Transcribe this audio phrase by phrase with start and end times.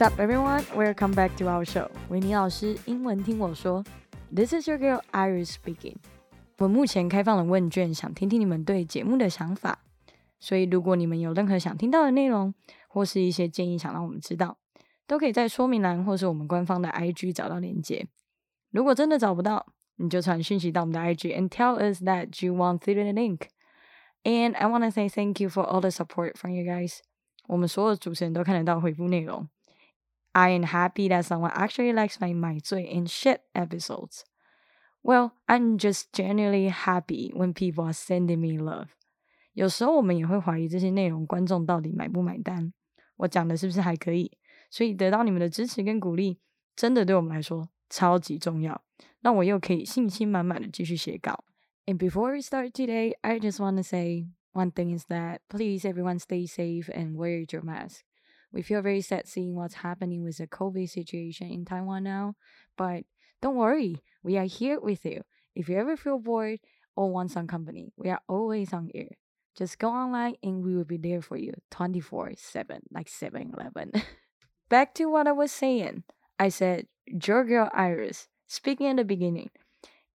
[0.02, 0.64] up, everyone?
[0.74, 1.88] Welcome back to our show.
[2.08, 3.84] 维尼老师英文听我说。
[4.34, 5.96] This is your girl Iris speaking.
[6.58, 9.78] 我目前开放了问卷，想听听你们对节目的想法。
[10.38, 12.52] 所以，如果你们有任何想听到的内容，
[12.88, 14.58] 或是一些建议想让我们知道，
[15.06, 18.06] 都可以在说明栏或是我们官方的 IG 找到连接。
[18.70, 19.66] 如果真的找不到，
[19.96, 23.48] 你就传讯息到我们的 IG and tell us that you want through the link.
[24.24, 26.98] And I want to say thank you for all the support from you guys.
[27.46, 29.48] 我们所有主持人都看得到回复内容。
[30.32, 34.22] I am happy that someone actually likes my 买醉 and shit episodes.
[35.02, 38.88] Well, I'm just genuinely happy when people are sending me love.
[39.52, 42.72] 有时候我们也会怀疑这些内容观众到底买不买单，
[43.16, 44.36] 我讲的是不是还可以？
[44.70, 46.38] 所以得到你们的支持跟鼓励，
[46.74, 48.82] 真的对我们来说超级重要，
[49.22, 51.44] 让我又可以信心满满的继续写稿。
[51.86, 56.18] And before we start today, I just want to say one thing is that please everyone
[56.18, 58.00] stay safe and wear your mask.
[58.51, 62.35] We feel very sad seeing what's happening with the COVID situation in Taiwan now,
[62.77, 63.03] but
[63.41, 65.23] don't worry, we are here with you.
[65.55, 66.59] If you ever feel bored
[66.95, 69.17] or want some company, we are always on air.
[69.57, 73.91] Just go online and we will be there for you 24 7, like 7 Eleven.
[74.69, 76.03] Back to what I was saying.
[76.39, 79.49] I said, your girl Iris, speaking in the beginning.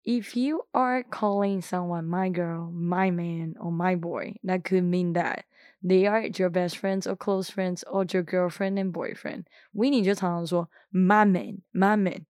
[0.05, 5.15] If you are calling someone my girl, my man, or my boy, that could mean
[5.15, 5.45] that
[5.82, 9.46] they are your best friends or close friends or your girlfriend and boyfriend.
[9.74, 12.26] Winnie 就常常说 my man, my man，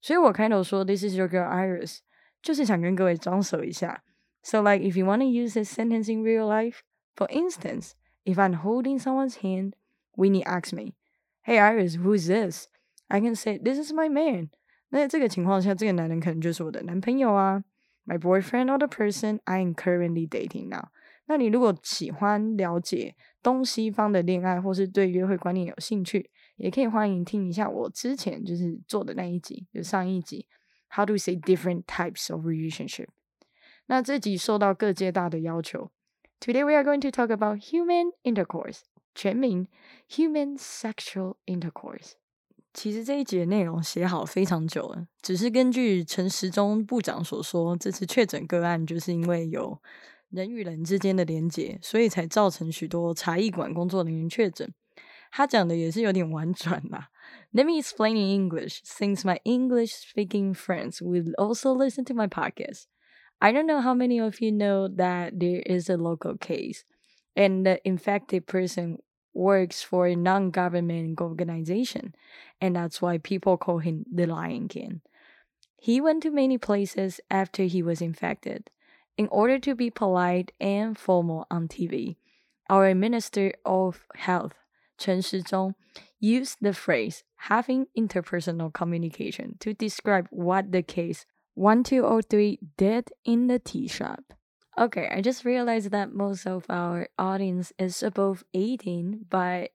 [0.00, 1.98] 所以我开头说 this is your girl Iris，
[2.42, 4.02] 就是想跟各位装熟一下。
[4.42, 6.82] so, like, if you want to use this sentence in real life,
[7.14, 7.92] for instance,
[8.24, 9.74] if I'm holding someone's hand,
[10.16, 10.94] Winnie asks me,
[11.42, 12.68] Hey Iris, who's this?
[13.08, 14.50] I can say, This is my man.
[14.88, 17.62] 那这个情况下，这个男人可能就是我的男朋友啊，
[18.06, 20.88] my boyfriend or the person I am currently dating now。
[21.27, 30.47] 那你如果喜欢了解东西方的恋爱，或是对约会观念有兴趣，也可以欢迎听一下我之前就是做的那一集，就上一集
[30.89, 33.07] ，How to we say different types of relationship。
[33.87, 35.91] 那这集受到各界大的要求。
[36.39, 38.81] Today we are going to talk about human intercourse，
[39.15, 39.67] 全名
[40.09, 42.13] human sexual intercourse。
[42.73, 49.81] 其实这一集的内容写好非常久了，只是根据陈时中部长所说，这次确诊个案就是因为有
[50.34, 54.72] 人与人之间的连结，所以才造成许多茶艺馆工作人员确诊。
[55.32, 57.10] 他讲的也是有点婉转啦。
[57.52, 62.84] Let me explain in English, since my English-speaking friends will also listen to my podcast.
[63.38, 66.82] I don't know how many of you know that there is a local case
[67.34, 68.98] and the infected person
[69.32, 72.12] works for a non government organization,
[72.60, 75.00] and that's why people call him the Lion King.
[75.76, 78.70] He went to many places after he was infected.
[79.16, 82.16] In order to be polite and formal on TV,
[82.68, 84.54] our Minister of Health,
[84.96, 85.74] Chen Shizhong,
[86.18, 93.58] used the phrase having interpersonal communication to describe what the case 1203 Dead in the
[93.58, 94.32] Tea Shop.
[94.78, 99.70] Okay, I just realized that most of our audience is above 18, but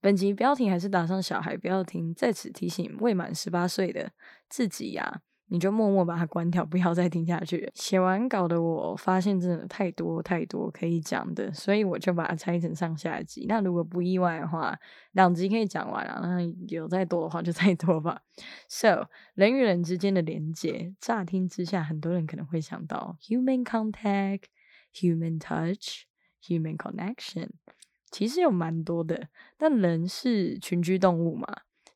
[0.00, 4.12] 本集标题还是打上小孩不要听，在此提醒未满十八岁的
[4.48, 5.20] 自己呀、啊。
[5.53, 7.69] 你就默默把它关掉，不要再听下去。
[7.73, 13.45] 写完稿的我发现真的太多太多可以讲的，所以我就把它拆成上下集。
[13.49, 14.73] 那如果不意外的话，
[15.11, 16.21] 两集可以讲完了。
[16.23, 18.21] 那有再多的话就再多吧。
[18.69, 24.43] So，人与人之间的连接，乍听之下，很多人可能会想到 human contact、
[24.95, 26.05] human touch、
[26.41, 27.49] human connection，
[28.09, 29.27] 其实有蛮多的。
[29.57, 31.45] 但人是群居动物嘛。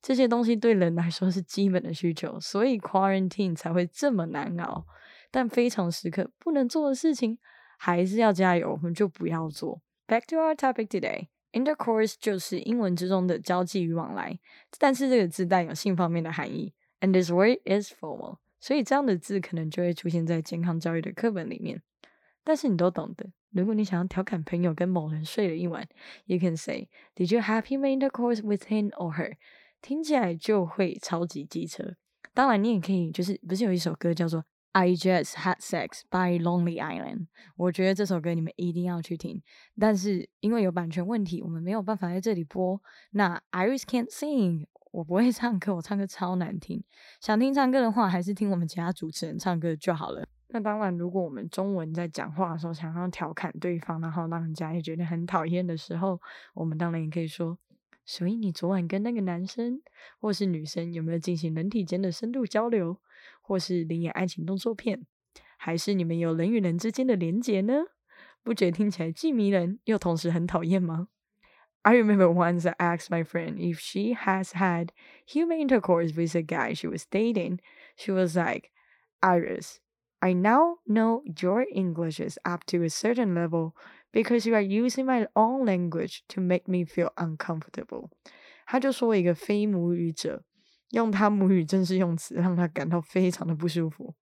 [0.06, 4.86] 这些东西对人来说是基本的需求，所以 quarantine 才会这么难熬。
[5.32, 7.40] 但非常时刻不能做的事情，
[7.80, 9.82] 还是要加油，我们就不要做。
[10.08, 11.30] Back to our topic today.
[11.54, 14.38] Intercourse 就是英文之中的交际与往来，
[14.78, 16.76] 但是这个字带有性方面的含义。
[17.02, 21.82] And this word is formal，所以这样的字可能就会出现在健康教育的课本里面。
[22.44, 25.88] 但是你都懂得，如果你想要调侃朋友跟某人睡了一晚
[26.26, 29.38] ，You can say, Did you have human intercourse with him or her？
[29.86, 31.96] 听起来就会超级机车。
[32.34, 34.40] 当然，你也可以，就是不是有一首歌叫做
[34.72, 37.18] 《I Just Had Sex by Lonely Island》？
[37.56, 39.40] 我觉得这首歌你们一定要去听。
[39.80, 42.82] 但是因为有版权问题，我们没有办法在这里播。
[43.12, 46.84] 那 Iris can't sing，我不会唱歌，我唱歌超难听。
[47.22, 50.28] 想听唱歌的话，还是听我们其他主持人唱歌就好了。
[50.48, 56.20] 那当然，如果我们中文在讲话的时候想要调侃对方，然后让人家也觉得很讨厌的时候，
[56.56, 57.56] 我们当然也可以说。
[58.05, 59.83] 所以你昨晚跟那个男生
[60.19, 62.99] 或是女生有没有进行人体间的深度交流，
[63.41, 65.07] 或是灵眼爱情动作片，
[65.57, 67.85] 还是你们有人与人之间的连结呢？
[68.43, 71.09] 不觉得听起来既迷人又同时很讨厌吗
[71.83, 74.89] I remember once I asked my friend if she has had
[75.27, 77.61] human intercourse with a guy she was dating.
[77.97, 78.71] She was like,
[79.21, 79.79] Iris,
[80.21, 83.75] I now know your English is up to a certain level
[84.15, 88.11] because you are using my own language to make me feel uncomfortable。
[88.67, 90.45] 他就说一个非母语者
[90.91, 94.15] 用他母语正式用词让他感到非常的不舒服，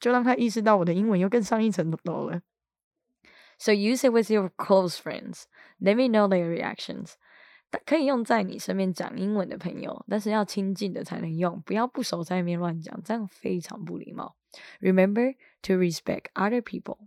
[0.00, 2.42] 就让他意识到我的英文又更上一层楼了。
[3.58, 5.44] So use it with your close friends.
[5.78, 7.12] Let me know their reactions.
[7.86, 14.36] 可以用在你身边讲英文的朋友，但是要亲近的才能用，不要不熟在那边乱讲，这样非常不礼貌。
[14.80, 16.98] Remember to respect other people。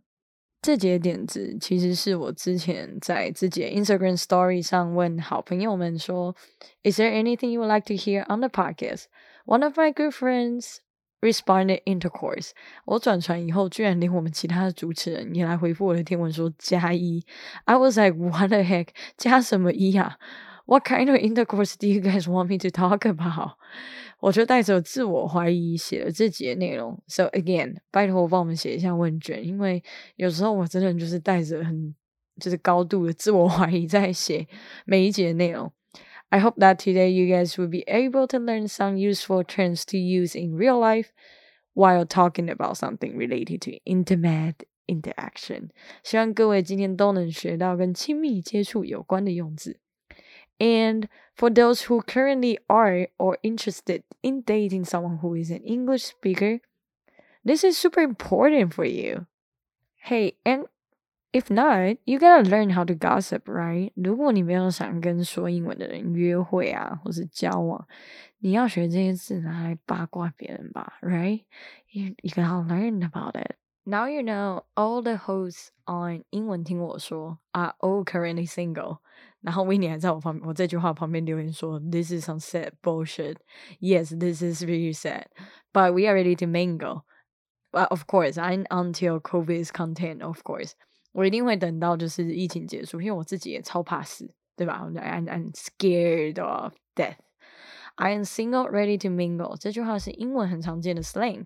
[0.62, 6.36] 这节点子其实是我之前在自己的 Instagram Story 上问好朋友们说
[6.82, 9.04] ：“Is there anything you would like to hear on the podcast?”
[9.46, 10.76] One of my good friends
[11.22, 12.50] responded intercourse。
[12.84, 17.24] 我转传以后，居然连我们其他的主持人也来回复我的天文说加一。
[17.64, 18.88] I was like, what the heck？
[19.16, 20.18] 加什么一啊
[20.69, 23.53] ？What kind of intercourse do you guys want me to talk about？
[24.19, 27.03] 我就带着自我怀疑写了这节内容。
[27.07, 29.83] So again，拜托帮我们写一下问卷，因为
[30.15, 31.93] 有时候我真的就是带着很
[32.39, 34.47] 就是高度的自我怀疑在写
[34.85, 35.71] 每一节内容。
[36.29, 40.35] I hope that today you guys will be able to learn some useful terms to use
[40.37, 41.09] in real life
[41.73, 44.55] while talking about something related to intimate
[44.87, 45.69] interaction。
[46.03, 49.79] 希望各位今天都能学到跟亲密接触有关的用字。
[50.59, 56.05] And for those who currently are or interested in dating someone who is an English
[56.05, 56.61] speaker,
[57.43, 59.25] this is super important for you.
[59.97, 60.65] Hey, and
[61.33, 63.91] if not, you gotta learn how to gossip, right?
[63.95, 67.85] 如果你没有想跟说英文的人约会啊，或是交往，
[68.39, 71.43] 你要学这些字拿来八卦别人吧，right?
[71.91, 73.57] You you gotta learn about it.
[73.83, 78.97] Now you know all the hosts on 英文听我说 are all currently single.
[79.41, 83.37] 然后 Winnie 还在我旁我这句话旁边留言说：“This is some sad bullshit.
[83.79, 85.25] Yes, this is really sad.
[85.71, 87.03] But we are ready to mingle.
[87.71, 90.25] But of course, I'm until COVID is contained.
[90.25, 90.71] Of course，
[91.11, 94.81] 我一定会等到就是疫情结束，因为我自己也超怕死，对吧？
[94.83, 97.17] I'm I'm scared of death.
[97.97, 99.55] I am single, ready to mingle.
[99.57, 101.45] 这句话是英文很常见的 slang，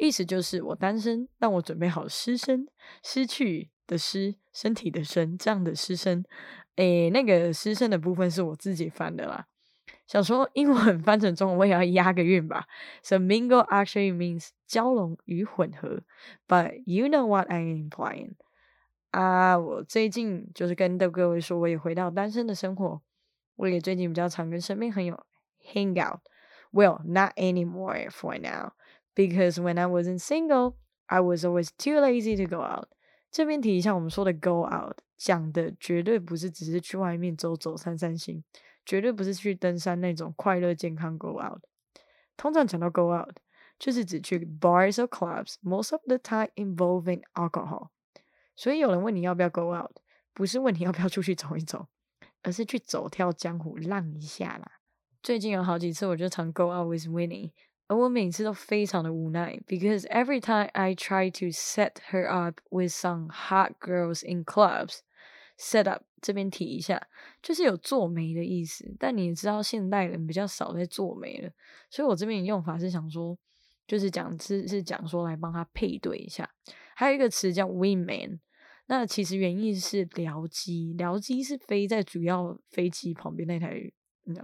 [0.00, 2.66] 意思就是我单身，但我准备好失身，
[3.02, 6.24] 失去的失，身体的身，这样的失身。
[6.76, 9.46] 诶，那个失身的部分是我自己翻的啦。
[10.06, 12.66] 想说英文 翻成中文，我也要押个韵吧。
[13.02, 16.00] So mingle actually means 交融与混合
[16.48, 18.32] ，but you know what I'm implying
[19.10, 19.58] 啊？
[19.58, 23.02] 我最近就是跟的各位说，我也回到单身的生活。
[23.56, 25.26] 我也最近比较常跟身边朋友
[25.72, 26.20] hang out。
[26.72, 28.72] Well, not anymore for now,
[29.14, 30.74] because when I wasn't single,
[31.06, 32.88] I was always too lazy to go out.
[33.30, 34.98] 这边提一下，我们说的 go out。
[35.16, 38.42] 讲的绝对不是只是去外面走走散散心，
[38.86, 41.60] 绝对不是去登山那种快乐健康 go out。
[42.38, 43.36] 通常讲到 go out，
[43.78, 47.88] 就是指去 bars or clubs，most of the time involving alcohol。
[48.56, 49.94] 所以有人问你要不要 go out，
[50.32, 51.88] 不是问你要不要出去走一走，
[52.42, 54.80] 而是去走跳江湖浪一下啦。
[55.22, 57.52] 最近有好几次，我就常 go out with Winnie。
[57.90, 65.00] 而我每次都非常的无奈，because every time I try to set her up with some hot girls in clubs,
[65.58, 67.08] set up 这边提一下，
[67.42, 68.94] 就是有做媒的意思。
[68.96, 71.50] 但你也知道，现代人比较少在做媒了，
[71.90, 73.36] 所以我这边用法是想说，
[73.88, 76.48] 就是讲是是讲说来帮他配对一下。
[76.94, 78.38] 还有一个词叫 women，
[78.86, 83.90] 那其实原意是僚机，僚机是飞在主要飞机旁边那台，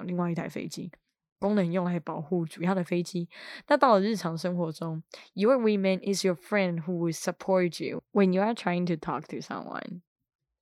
[0.04, 0.90] 另外一台飞机。
[1.39, 3.27] 功能用来保护主要的飞机。
[3.67, 5.01] 那到了日常生活中，
[5.33, 9.37] Your women is your friend who will support you when you are trying to talk to
[9.37, 10.01] someone.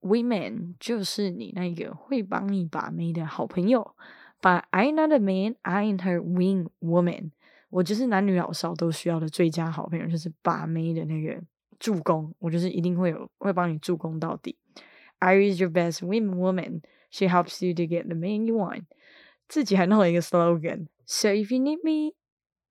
[0.01, 3.95] Women 就是你那个会帮你把妹的好朋友。
[4.41, 7.31] But I'm not a man, I'm her wing woman.
[7.69, 11.41] 我就是男女老少都需要的最佳好朋友，就是把妹的那个
[11.77, 12.33] 助攻。
[12.39, 14.57] 我就是一定会有会帮你助攻到底。
[15.17, 16.81] I is your best wing woman.
[17.11, 18.85] She helps you to get the man you want.
[19.47, 22.15] 自己还弄了一个 slogan。So if you need me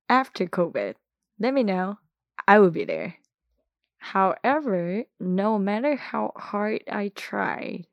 [0.06, 0.94] after COVID,
[1.38, 1.96] let me know.
[2.46, 3.14] I will be there.
[4.12, 7.84] However, no matter how hard I try,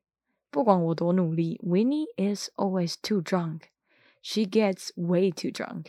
[0.51, 3.71] 不管我多努力，Winnie is always too drunk.
[4.21, 5.87] She gets way too drunk.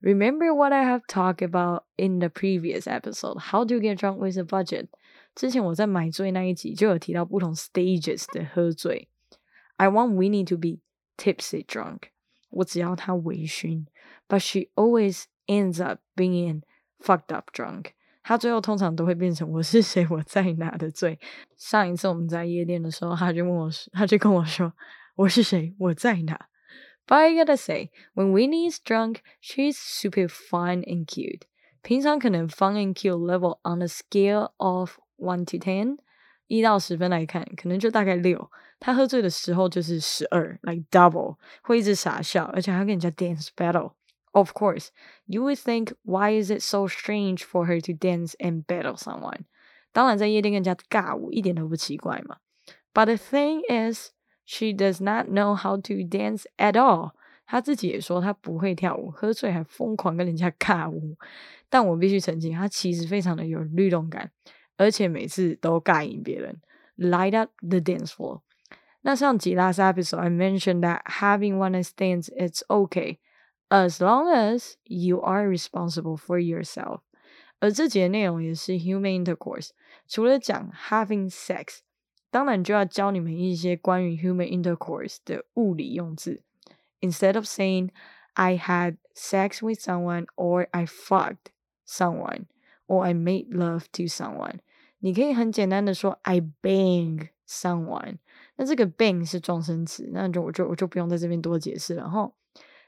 [0.00, 3.38] Remember what I have talked about in the previous episode?
[3.50, 4.88] How to get drunk with a budget?
[5.34, 9.08] 之前我在买醉那一集就有提到不同 stages 的喝醉。
[9.76, 10.80] I want Winnie to be
[11.16, 12.10] tipsy drunk.
[12.52, 13.86] 我只要她微醺，
[14.28, 16.62] but she always ends up being
[17.00, 17.92] fucked up drunk。
[18.22, 21.18] 她最后通常都会变成我是谁，我在哪的罪。
[21.56, 24.72] 上一次我们在夜店的时候，她就问我，她就跟我说
[25.16, 25.74] 我是谁？
[25.78, 26.48] 我在哪？
[27.06, 31.42] But I gotta say, when Winnie is drunk, she's super fun and cute.
[31.80, 35.96] 平常可能 fun and cute level on a scale of one to ten，
[36.47, 38.51] 一到十分来看，可能就大概六。
[38.79, 43.93] 她喝醉的时候就是十二，like double，会一直傻笑，而且还跟人家 dance battle。
[44.31, 44.87] Of course,
[45.25, 49.41] you would think, why is it so strange for her to dance and battle someone?
[49.91, 52.37] 当然，在夜店跟人家尬舞一点都不奇怪嘛。
[52.93, 54.09] But the thing is,
[54.45, 57.11] she does not know how to dance at all.
[57.45, 61.15] 她自己也说她不会跳舞，喝醉还疯狂跟人家尬舞。
[61.69, 64.31] 但我必须澄清，她其实非常的有律动感，
[64.82, 66.60] 而且每次都尬赢别人，
[66.96, 68.42] light up the dance floor。
[69.02, 73.18] 那上集 last episode I mentioned that having one night stands it's okay
[73.68, 77.00] as long as you are responsible for yourself。
[77.60, 79.70] 而这节内容也是 human intercourse，
[80.06, 81.78] 除了讲 having sex，
[82.30, 86.42] 当然就要教你们一些关于 human intercourse 的物理用字。
[87.00, 87.90] Instead of saying
[88.34, 91.50] I had sex with someone or I fucked
[91.86, 92.46] someone
[92.86, 94.60] or I made love to someone，
[95.03, 98.19] 你可以很简单的说 I bang someone。
[98.55, 102.31] 那这个 bang 是状声词，那就我就我就不用在这边多解释了哈。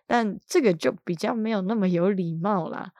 [0.07, 2.93] 但这个就比较没有那么有礼貌啦。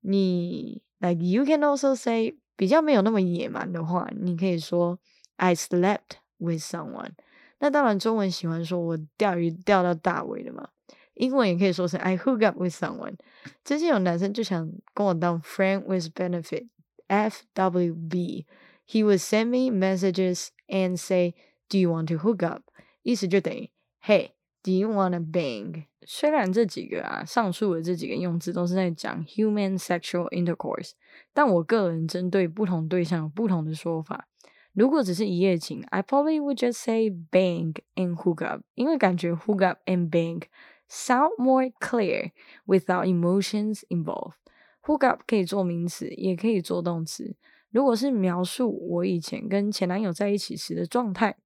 [0.00, 4.98] 你 like you can also say 比较没有那么野蛮的话，你可以说
[5.36, 7.12] I slept with someone。
[7.60, 10.70] 那当然中文喜欢说我钓鱼钓到大尾了嘛，
[11.14, 13.14] 英文也可以说是 I hook up with someone。
[13.62, 16.66] 之前有男生就想跟我当 friend with benefit
[17.09, 21.33] benefit，FWB。He would send me messages and say
[21.69, 22.63] Do you want to hook up？
[23.01, 23.71] 意思就等于
[24.03, 25.85] Hey。Do you wanna bang？
[26.07, 30.93] 虽然这几个啊，上述的这几个用字都是在讲 human sexual intercourse，
[31.33, 34.27] 但我个人针对不同对象有不同的说法。
[34.73, 40.41] 如果只是一夜情，I probably would just say bang and hook up，因为感觉 hook up and bang
[40.89, 42.31] sound more clear
[42.65, 44.37] without emotions involved。
[44.81, 47.35] hook up 可以做名词，也可以做动词。
[47.71, 51.37] 如果是描述我以前跟前男友在一起时的状态。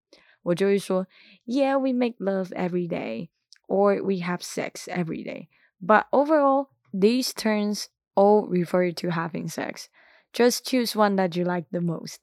[0.44, 1.06] 我就会说，
[1.46, 3.28] Yeah, we make love every day,
[3.68, 5.50] or we have sex every day.
[5.82, 9.88] But overall, these terms all refer to having sex.
[10.32, 12.20] Just choose one that you like the most.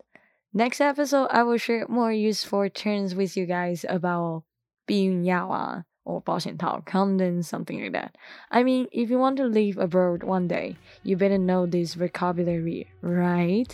[0.53, 4.45] Next episode, I will share more useful terms with you guys about
[4.87, 8.11] 避孕药啊 or 保险套 condom something like that.
[8.49, 12.87] I mean, if you want to live abroad one day, you better know this vocabulary,
[13.03, 13.69] right?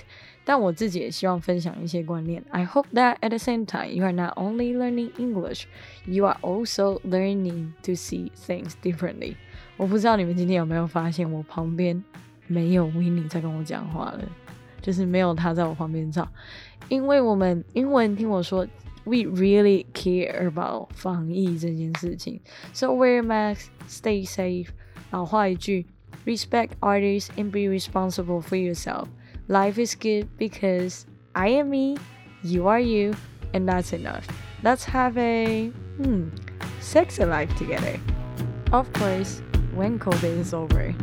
[0.44, 2.42] 但我自己也希望分享一些观念。
[2.50, 5.66] I hope that at the same time you are not only learning English,
[6.04, 9.36] you are also learning to see things differently.
[9.76, 12.02] 我不知道你们今天有没有发现，我旁边
[12.48, 14.20] 没有 Winnie 在跟我讲话了，
[14.80, 16.26] 就是没有他在我旁边照。
[16.88, 18.66] 因为我们英文听我说
[19.06, 22.40] ，we really care about 防疫这件事情。
[22.72, 24.68] So wear mask, stay safe.
[25.10, 25.86] 老话一句，
[26.24, 29.08] respect others and be responsible for yourself.
[29.48, 31.02] Life is good because
[31.32, 31.98] I am me,
[32.42, 33.14] you are you,
[33.52, 34.24] and that's enough.
[34.62, 36.28] Let's have a hmm,
[36.80, 37.98] sexy life together.
[38.72, 39.42] Of course,
[39.74, 40.94] when COVID is over.